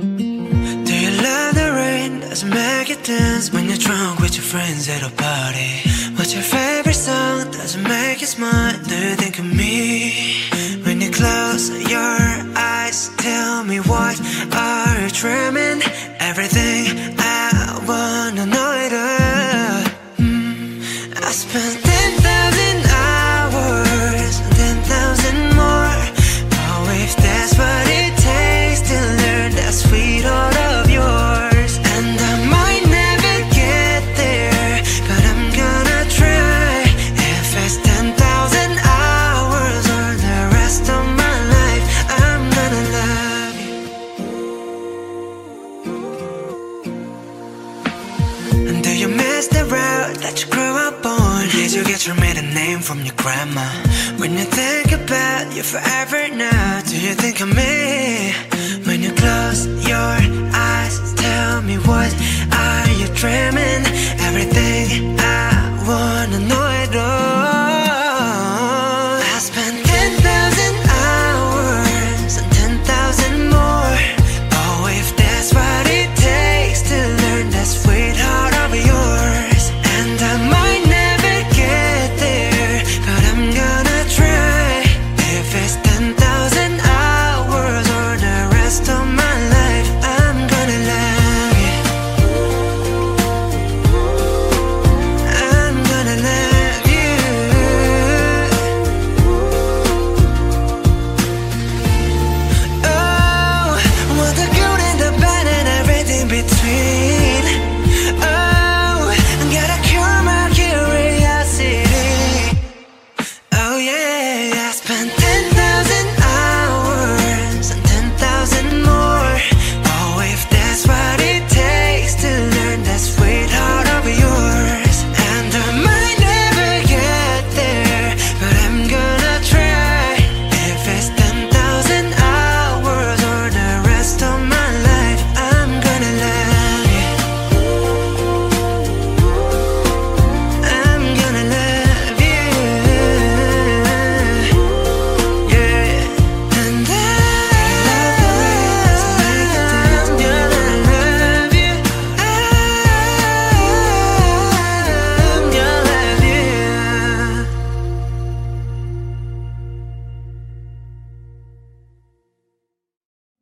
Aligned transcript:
Do 0.00 0.94
you 1.04 1.10
love 1.22 1.54
the 1.56 1.72
rain? 1.74 2.20
Does 2.20 2.44
it 2.44 2.46
make 2.46 2.88
you 2.88 2.96
dance 3.02 3.52
when 3.52 3.64
you're 3.68 3.78
drunk 3.78 4.20
with 4.20 4.36
your 4.36 4.44
friends 4.44 4.88
at 4.88 5.02
a 5.02 5.10
party? 5.10 5.70
What's 6.14 6.32
your 6.34 6.44
favorite 6.44 6.94
song? 6.94 7.50
Does 7.50 7.74
it 7.74 7.82
make 7.82 8.20
you 8.20 8.28
smile? 8.28 8.78
Do 8.86 8.94
you 8.94 9.16
think 9.16 9.40
of 9.40 9.44
me? 9.44 10.44
When 10.84 11.00
you 11.00 11.10
close 11.10 11.64
your 11.90 12.18
eyes, 12.56 13.10
tell 13.16 13.64
me 13.64 13.78
what 13.78 14.16
are 14.54 15.00
you 15.02 15.10
dreaming? 15.10 15.82
Everything 16.20 17.16
I 17.18 17.82
wanna 17.88 18.46
know 18.46 18.67
miss 49.38 49.46
the 49.46 49.64
road 49.78 50.14
that 50.24 50.34
you 50.40 50.50
grew 50.50 50.74
up 50.88 51.06
on? 51.06 51.46
Did 51.50 51.72
you 51.72 51.84
get 51.84 52.00
your 52.06 52.16
maiden 52.16 52.52
name 52.54 52.80
from 52.80 52.98
your 53.06 53.14
grandma? 53.22 53.68
When 54.20 54.32
you 54.38 54.46
think 54.60 54.90
about 55.00 55.54
you 55.54 55.62
forever 55.62 56.20
now, 56.34 56.80
do 56.90 56.96
you 57.06 57.14
think 57.22 57.36
of 57.44 57.48
me? 57.60 58.34
When 58.88 58.98
you 59.04 59.12
close 59.22 59.60
your 59.90 60.16
eyes, 60.70 60.94
tell 61.14 61.62
me 61.62 61.76
what 61.90 62.12
are 62.66 62.90
you 63.00 63.06
dreaming? 63.22 63.82
Everything 64.28 65.16
I 65.20 65.48